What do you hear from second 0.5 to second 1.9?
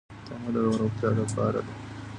د روغتیا لپاره ده.